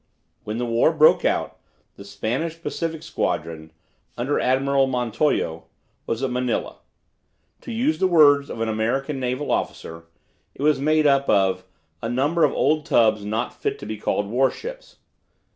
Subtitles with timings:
[0.45, 1.57] When the war broke out
[1.95, 3.71] the Spanish Pacific Squadron,
[4.17, 5.65] under Admiral Montojo,
[6.07, 6.79] was at Manila.
[7.61, 10.05] To use the words of an American naval officer,
[10.55, 11.65] it was made up of
[12.01, 14.97] "a number of old tubs not fit to be called warships."